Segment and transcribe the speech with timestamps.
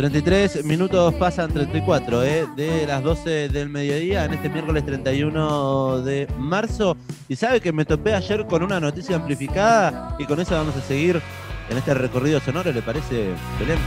[0.00, 2.46] 33 minutos pasan 34 ¿eh?
[2.56, 6.96] de las 12 del mediodía en este miércoles 31 de marzo.
[7.28, 10.80] Y sabe que me topé ayer con una noticia amplificada y con eso vamos a
[10.80, 11.20] seguir
[11.68, 13.78] en este recorrido sonoro, ¿le parece, Belén?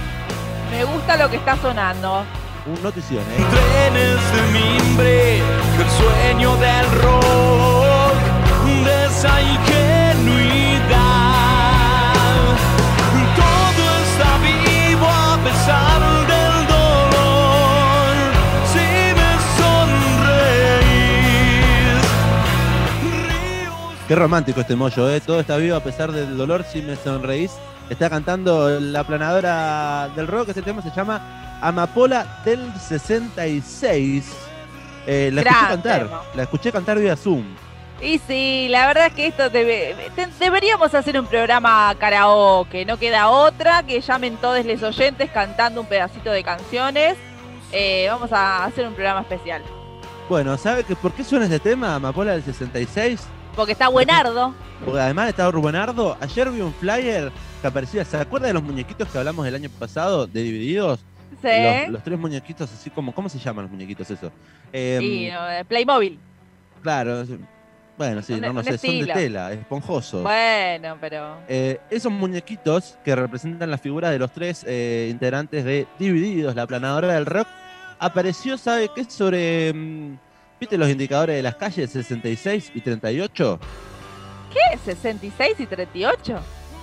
[0.69, 2.23] Me gusta lo que está sonando.
[2.67, 3.43] Un notición, ¿eh?
[3.49, 7.72] Trenes de mimbre, el sueño del rock,
[24.13, 25.19] Qué romántico este mollo, ¿eh?
[25.21, 27.49] Todo está vivo a pesar del dolor si me sonreís.
[27.89, 34.31] Está cantando la planadora del rock, este tema se llama Amapola del 66.
[35.07, 36.21] Eh, la escuché cantar, tema.
[36.35, 37.43] la escuché cantar vía Zoom.
[38.03, 42.99] Y sí, la verdad es que esto debe- te- deberíamos hacer un programa karaoke, no
[42.99, 47.15] queda otra, que llamen todos los oyentes cantando un pedacito de canciones.
[47.71, 49.63] Eh, vamos a hacer un programa especial.
[50.33, 53.21] Bueno, ¿sabe que por qué suena este tema, Amapola del 66?
[53.55, 54.51] Porque está buenardo.
[54.83, 56.17] Porque además estaba Rubenardo.
[56.19, 57.31] Ayer vi un flyer
[57.61, 58.03] que aparecía.
[58.03, 61.01] ¿Se acuerda de los muñequitos que hablamos el año pasado, de divididos?
[61.39, 61.49] Sí.
[61.83, 63.13] Los, los tres muñequitos, así como.
[63.13, 64.31] ¿Cómo se llaman los muñequitos eso?
[64.71, 66.17] Em, eh, Playmobil.
[66.81, 67.25] Claro.
[67.95, 70.23] Bueno, sí, Un- no, no sé, son de tela, esponjosos.
[70.23, 71.37] Bueno, pero.
[71.47, 76.65] Eh, esos muñequitos que representan la figura de los tres eh, integrantes de Divididos, la
[76.65, 77.47] planadora del rock,
[78.05, 79.03] apareció, ¿sabe qué?
[79.05, 79.73] Sobre.
[79.73, 80.17] mm,
[80.59, 83.59] ¿Viste los indicadores de las calles 66 y 38?
[84.53, 84.77] ¿Qué?
[84.91, 86.39] ¿66 y 38?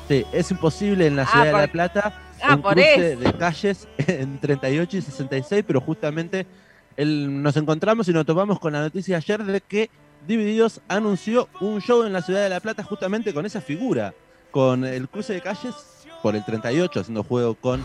[0.09, 3.13] Sí, es imposible en la Ah, ciudad de por- La Plata Ah, un por cruce
[3.13, 3.21] eso.
[3.21, 6.47] de calles en 38 y 66, pero justamente
[6.97, 9.91] el- nos encontramos y nos topamos con la noticia ayer de que
[10.27, 14.13] Divididos anunció un show en la ciudad de La Plata justamente con esa figura,
[14.51, 15.75] con el cruce de calles
[16.23, 17.83] por el 38, haciendo juego con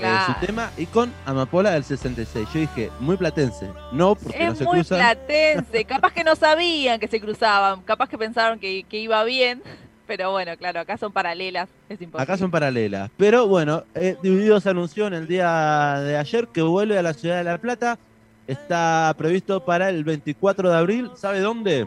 [0.00, 2.48] eh, su tema y con Amapola del 66.
[2.52, 4.98] Yo dije, muy platense, no, porque no se muy cruzan.
[4.98, 5.84] platense.
[5.84, 7.82] Capaz que no sabían que se cruzaban.
[7.82, 9.62] Capaz que pensaron que, que iba bien.
[10.06, 11.68] Pero bueno, claro, acá son paralelas.
[11.88, 12.22] Es imposible.
[12.22, 13.10] Acá son paralelas.
[13.16, 17.38] Pero bueno, eh, Divididos anunció en el día de ayer que vuelve a la ciudad
[17.38, 17.98] de La Plata.
[18.46, 21.10] Está previsto para el 24 de abril.
[21.16, 21.86] ¿Sabe dónde?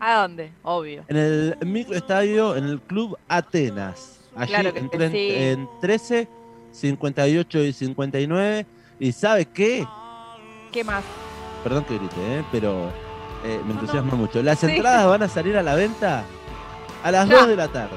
[0.00, 0.50] ¿A dónde?
[0.64, 1.04] Obvio.
[1.06, 4.18] En el microestadio, en el Club Atenas.
[4.36, 5.28] Allí Claro que en, tren- sí.
[5.32, 6.28] en 13,
[6.74, 8.66] 58 y 59.
[8.98, 9.86] ¿Y sabe qué?
[10.72, 11.04] ¿Qué más?
[11.62, 12.44] Perdón que grite, ¿eh?
[12.52, 12.90] pero
[13.44, 14.16] eh, me No, entusiasma no.
[14.18, 14.42] mucho.
[14.42, 14.66] Las Sí.
[14.66, 16.24] entradas van a salir a la venta
[17.02, 17.38] a las Ya.
[17.40, 17.96] 2 de la tarde.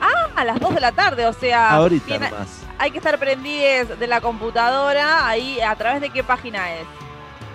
[0.00, 2.62] Ah, a las 2 de la tarde, o sea, Ahorita nomás.
[2.78, 5.26] hay que estar prendidos de la computadora.
[5.28, 6.86] Ahí, ¿a través de qué página es?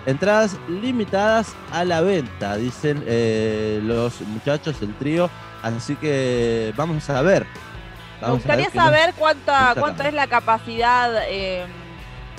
[0.06, 5.30] Entradas limitadas a la venta, dicen eh, los muchachos, el trío.
[5.64, 7.48] Así que vamos a ver.
[8.22, 11.66] Me gustaría saber cuánta, cuánta es la capacidad eh,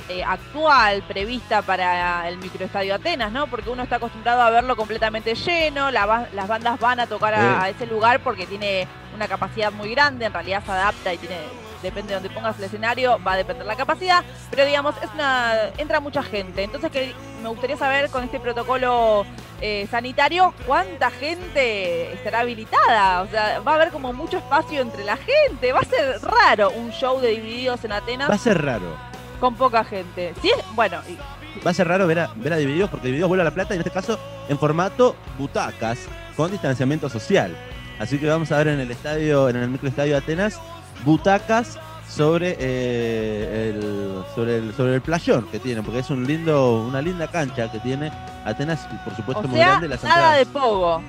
[0.09, 3.47] eh, actual prevista para el microestadio Atenas, ¿no?
[3.47, 7.62] Porque uno está acostumbrado a verlo completamente lleno, la las bandas van a tocar a,
[7.62, 11.36] a ese lugar porque tiene una capacidad muy grande, en realidad se adapta y tiene
[11.82, 15.54] depende de donde pongas el escenario, va a depender la capacidad, pero digamos, es una
[15.78, 16.62] entra mucha gente.
[16.62, 19.25] Entonces que me gustaría saber con este protocolo
[19.60, 23.22] eh, sanitario cuánta gente estará habilitada.
[23.22, 25.72] O sea, va a haber como mucho espacio entre la gente.
[25.72, 28.97] Va a ser raro un show de divididos en Atenas Va a ser raro.
[29.41, 30.34] con poca gente.
[30.42, 31.19] Sí, bueno, y-
[31.66, 33.72] Va a ser raro ver a, ver a Divididos porque Divididos vuelve a La Plata
[33.72, 35.98] y en este caso en formato butacas
[36.36, 37.56] con distanciamiento social.
[37.98, 40.60] Así que vamos a ver en el estadio, en el microestadio Atenas,
[41.05, 46.83] butacas sobre, eh, el, sobre, el, sobre el playón que tiene, porque es un lindo,
[46.83, 48.11] una linda cancha que tiene
[48.45, 51.03] Atenas y por supuesto o muy sea, grande las nada de pogo.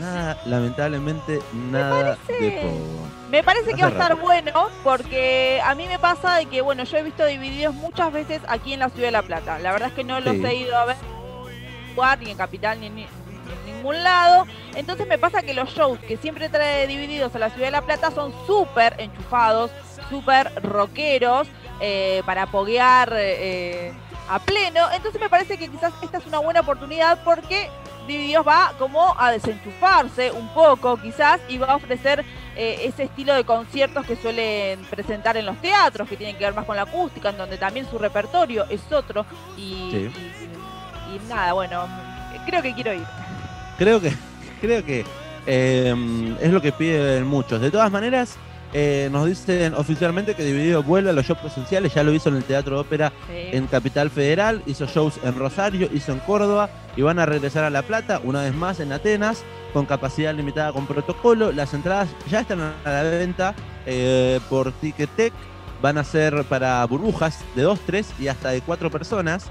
[0.00, 3.06] Nada, lamentablemente, nada de poco.
[3.30, 6.84] Me parece que va a estar bueno porque a mí me pasa de que, bueno,
[6.84, 9.58] yo he visto divididos muchas veces aquí en la ciudad de La Plata.
[9.58, 10.44] La verdad es que no los Sí.
[10.44, 10.96] he ido a ver
[11.94, 13.06] jugar ni en Capital ni en,
[13.52, 14.46] en ningún lado.
[14.74, 17.82] Entonces me pasa que los shows que siempre trae divididos a la ciudad de La
[17.82, 19.70] Plata son súper enchufados,
[20.10, 21.48] súper rockeros,
[21.80, 23.92] eh, para poguear eh,
[24.28, 24.80] a pleno.
[24.92, 27.68] Entonces me parece que quizás esta es una buena oportunidad porque
[28.06, 33.34] Divididos va como a desenchufarse un poco quizás y va a ofrecer eh, ese estilo
[33.34, 36.82] de conciertos que suelen presentar en los teatros, que tienen que ver más con la
[36.82, 39.26] acústica, en donde también su repertorio es otro.
[39.56, 40.12] Y, Sí.
[41.10, 41.88] y- y nada, bueno,
[42.46, 43.04] creo que quiero ir.
[43.78, 44.12] Creo que,
[44.60, 45.04] creo que
[45.46, 47.60] eh, es lo que piden muchos.
[47.60, 48.36] De todas maneras,
[48.72, 51.94] eh, nos dicen oficialmente que Dividido vuelve a los shows presenciales.
[51.94, 53.56] Ya lo hizo en el Teatro Ópera Sí.
[53.56, 57.70] en Capital Federal, hizo shows en Rosario, hizo en Córdoba y van a regresar a
[57.70, 61.52] La Plata una vez más en Atenas con capacidad limitada con protocolo.
[61.52, 63.54] Las entradas ya están a la venta
[63.86, 65.32] eh, por Ticketek
[65.82, 69.46] van a ser para burbujas de dos, tres y hasta de cuatro personas.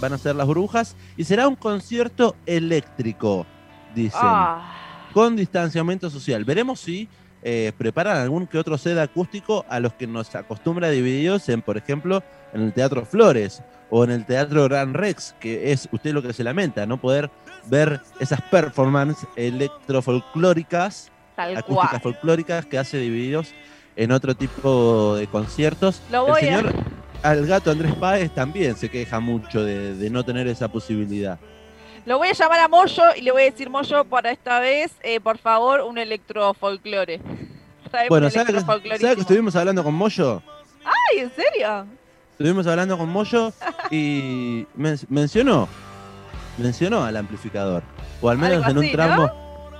[0.00, 3.46] Van a ser las burbujas y será un concierto eléctrico,
[3.94, 6.44] dicen, Ah, con distanciamiento social.
[6.44, 7.08] Veremos si
[7.42, 11.76] eh, preparan algún que otro set acústico a los que nos acostumbra divididos en, por
[11.78, 12.22] ejemplo,
[12.52, 16.32] en el Teatro Flores o en el Teatro Gran Rex, que es usted lo que
[16.32, 17.30] se lamenta, no poder
[17.66, 22.00] ver esas performances electrofolclóricas tal acústicas cual.
[22.02, 23.52] folclóricas que hace divididos
[23.96, 26.02] en otro tipo de conciertos.
[26.10, 26.74] Lo El voy a- señor
[27.22, 31.38] al gato Andrés Páez también se queja mucho de, de no tener esa posibilidad.
[32.06, 34.92] Lo voy a llamar a Moyo y le voy a decir, Moyo, para esta vez,
[35.02, 37.20] eh, por favor, un electrofolclore.
[38.08, 38.60] Bueno, un ¿sabe que,
[39.00, 40.40] sabe que estuvimos hablando con Moyo?
[40.84, 41.86] Ay, ¿en serio?
[42.30, 43.52] Estuvimos hablando con Moyo
[43.90, 45.66] y men- mencionó,
[46.56, 47.82] mencionó al amplificador.
[48.22, 49.30] O al menos en un tramo.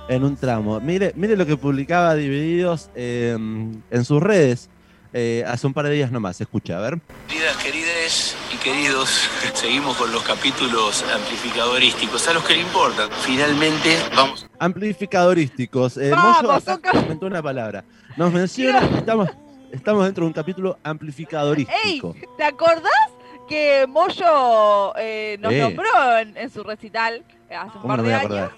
[0.09, 0.81] En un tramo.
[0.81, 4.69] Mire, mire lo que publicaba Divididos eh, en sus redes
[5.13, 6.41] eh, hace un par de días nomás.
[6.41, 6.99] Escucha, a ver.
[7.29, 9.09] Queridas, querides queridos,
[9.53, 13.09] seguimos con los capítulos amplificadorísticos, a los que le importan.
[13.21, 15.97] Finalmente, vamos amplificadorísticos.
[15.97, 17.83] Eh, Vamos, Moyo comentó una palabra.
[18.15, 19.29] Nos menciona, estamos,
[19.71, 22.15] estamos dentro de un capítulo amplificadorístico.
[22.15, 23.09] Ey, ¿te acordás
[23.49, 28.13] que Moyo eh, nos nombró en, en su recital eh, hace un ¿Cómo par de
[28.13, 28.51] años?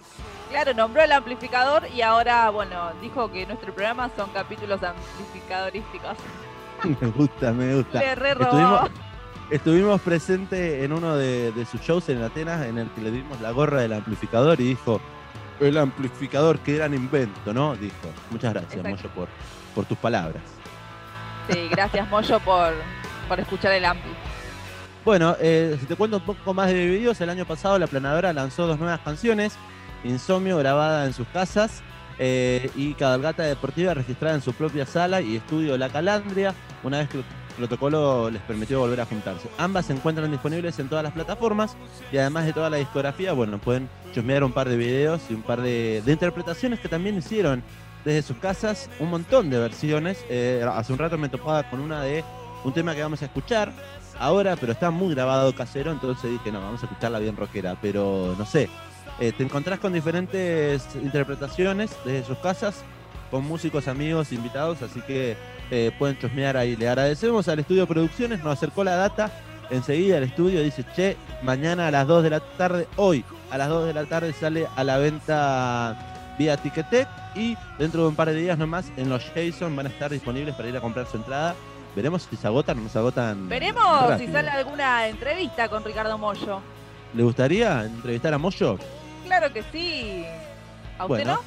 [0.50, 6.18] Claro, nombró el amplificador y ahora, bueno, dijo que nuestro programa son capítulos amplificadorísticos.
[7.02, 8.00] Me gusta, me gusta.
[8.00, 8.48] Le re robó.
[8.50, 8.90] Estuvimos,
[9.50, 13.40] estuvimos presentes en uno de, de sus shows en Atenas en el que le dimos
[13.42, 15.02] la gorra del amplificador y dijo,
[15.60, 17.76] el amplificador, qué gran invento, ¿no?
[17.76, 17.96] Dijo.
[18.32, 18.90] Muchas gracias, Exacto.
[18.90, 19.28] Moyo, por,
[19.76, 20.42] por tus palabras.
[21.50, 22.74] Sí, gracias Moyo por,
[23.28, 24.12] por escuchar el ampli.
[25.06, 28.32] Bueno, eh, si te cuento un poco más de videos, el año pasado la planadora
[28.32, 29.56] lanzó dos nuevas canciones,
[30.06, 31.82] Insomnio grabada en sus casas
[32.20, 36.54] eh, y Cabalgata Deportiva registrada en su propia sala y estudio La Calandria,
[36.84, 39.50] una vez que protocolo les permitió volver a juntarse.
[39.58, 41.76] Ambas se encuentran disponibles en todas las plataformas
[42.12, 45.42] y además de toda la discografía, bueno, pueden chusmear un par de videos y un
[45.42, 47.64] par de, interpretaciones que también hicieron
[48.06, 50.24] desde sus casas, un montón de versiones.
[50.30, 52.24] Eh, hace un rato me topaba con una de
[52.64, 53.72] un tema que vamos a escuchar,
[54.20, 58.36] ahora, pero está muy grabado casero, entonces dije, no, vamos a escucharla bien rockera, pero
[58.38, 58.70] no sé.
[59.20, 62.84] eh, te encontrás con diferentes interpretaciones desde sus casas,
[63.32, 65.36] con músicos, amigos, invitados, así que
[65.74, 66.76] eh, pueden chusmear ahí.
[66.76, 69.32] Le agradecemos al estudio Producciones, nos acercó la data
[69.72, 73.70] enseguida al estudio, dice, che, mañana a las 2 de la tarde, hoy a las
[73.70, 78.30] 2 de la tarde sale a la venta vía Ticketek y dentro de un par
[78.30, 81.18] de días nomás en los Jason van a estar disponibles para ir a comprar su
[81.18, 81.56] entrada.
[81.96, 83.50] Veremos si se agotan o no se agotan.
[83.50, 86.60] Veremos si sale alguna entrevista con Ricardo Moyo.
[87.16, 88.78] ¿Le gustaría entrevistar a Moyo?
[89.26, 90.24] Claro que sí.
[91.00, 91.40] ¿A usted Bueno,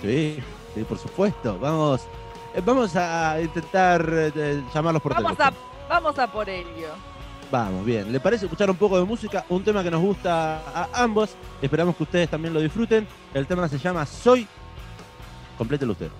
[0.00, 0.38] Sí,
[0.74, 1.58] sí, por supuesto.
[1.58, 2.00] Vamos,
[2.64, 5.14] vamos a intentar eh, llamarlos por?
[5.14, 5.86] Vamos a, teléfono.
[5.88, 6.90] vamos a por ello.
[7.50, 8.12] Vamos, bien.
[8.12, 9.44] ¿Le parece escuchar un poco de música?
[9.48, 11.34] Un tema que nos gusta a ambos.
[11.62, 13.06] Esperamos que ustedes también lo disfruten.
[13.32, 14.46] El tema se llama Soy.
[15.56, 16.10] Complételo usted.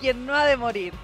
[0.00, 0.94] Quien no ha de morir.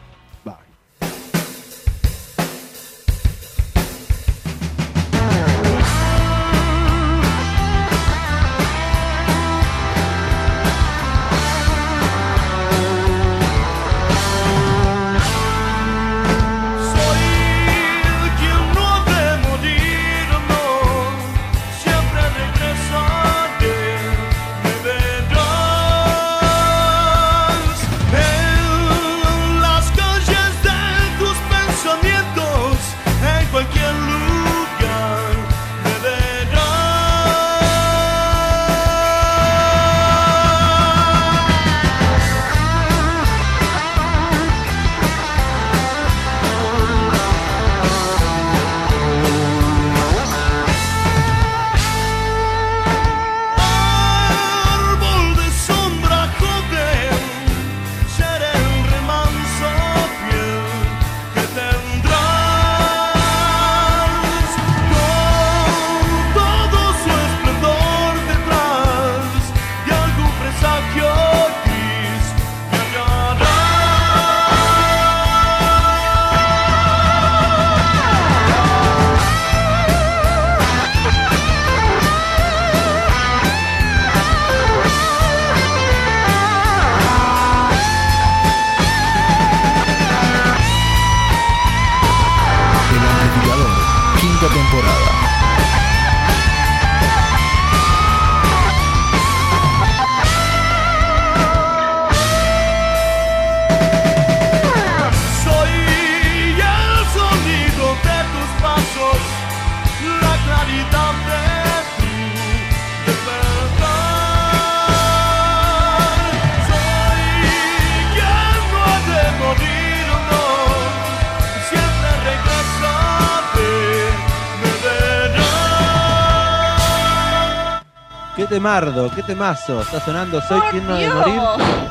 [128.48, 129.82] Temardo, qué temazo.
[129.82, 131.14] Está sonando Soy quien no de Dios.
[131.14, 131.40] morir.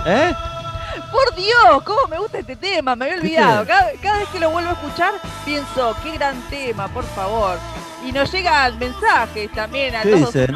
[0.06, 0.34] ¿Eh?
[1.12, 3.66] Por Dios, cómo me gusta este tema, me había olvidado.
[3.66, 5.14] Cada, cada vez que lo vuelvo a escuchar,
[5.46, 7.58] pienso, qué gran tema, por favor.
[8.06, 10.56] Y nos llegan mensajes también al ¿Qué dicen?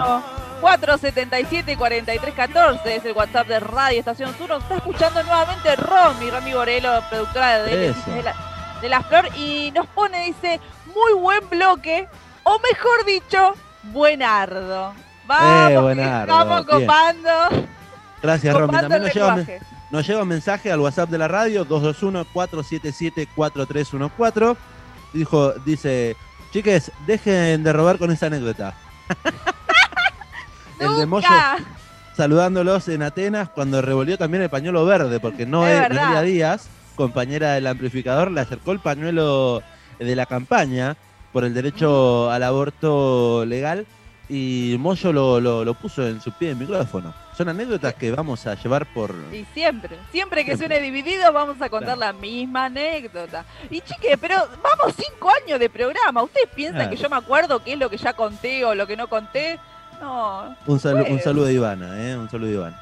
[0.62, 4.50] 477 4314 es el WhatsApp de Radio Estación Sur.
[4.50, 8.36] Nos está escuchando nuevamente Romy, Romy Borelo, productora de, de, la,
[8.82, 10.60] de La Flor, y nos pone, dice,
[10.94, 12.08] muy buen bloque,
[12.44, 13.54] o mejor dicho,
[13.84, 14.94] buenardo.
[15.32, 16.80] Vamos, Eh, estamos bien.
[16.82, 17.30] copando,
[18.22, 18.74] Gracias, Romy.
[18.74, 19.60] También nos lleva, lenguaje.
[19.90, 24.56] nos lleva un mensaje al WhatsApp de la radio, 221-477-4314.
[25.14, 26.16] Dijo, dice,
[26.52, 28.74] chiques, dejen de robar con esa anécdota.
[30.80, 31.28] el de Moyo
[32.16, 35.62] saludándolos en Atenas cuando revolvió también el pañuelo verde, porque no.
[35.62, 39.64] Noelia Díaz, compañera del amplificador, le acercó el pañuelo
[39.98, 40.98] de la campaña
[41.32, 43.86] por el derecho al aborto legal
[44.34, 47.14] y Moyo lo, lo- lo puso en su pie de micrófono.
[47.38, 49.14] Son anécdotas que vamos a llevar por...
[49.34, 50.78] Y siempre, siempre que Siempre.
[50.78, 52.14] suene dividido vamos a contar Claro.
[52.14, 53.44] la misma anécdota.
[53.70, 56.24] Y chique, pero vamos cinco años de programa.
[56.24, 56.92] ¿Ustedes piensan Claro.
[56.92, 59.60] que yo me acuerdo qué es lo que ya conté o lo que no conté?
[60.00, 60.56] No.
[60.66, 62.16] Un, salu- un saludo de Ivana, ¿eh?
[62.18, 62.80] Un saludo de Ivana.